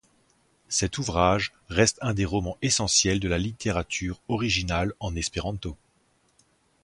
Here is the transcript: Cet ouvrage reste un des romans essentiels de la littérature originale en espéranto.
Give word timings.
Cet 0.67 0.97
ouvrage 0.97 1.53
reste 1.69 1.99
un 2.01 2.15
des 2.15 2.25
romans 2.25 2.57
essentiels 2.63 3.19
de 3.19 3.27
la 3.27 3.37
littérature 3.37 4.19
originale 4.29 4.93
en 4.99 5.15
espéranto. 5.15 5.77